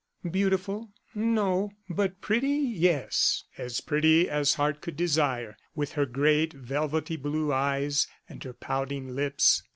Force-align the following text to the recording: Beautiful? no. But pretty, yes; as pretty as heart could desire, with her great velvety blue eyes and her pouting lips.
Beautiful? 0.31 0.89
no. 1.13 1.73
But 1.87 2.21
pretty, 2.21 2.47
yes; 2.49 3.43
as 3.59 3.81
pretty 3.81 4.27
as 4.27 4.55
heart 4.55 4.81
could 4.81 4.97
desire, 4.97 5.55
with 5.75 5.91
her 5.91 6.07
great 6.07 6.53
velvety 6.53 7.17
blue 7.17 7.53
eyes 7.53 8.07
and 8.27 8.43
her 8.43 8.53
pouting 8.53 9.13
lips. 9.15 9.61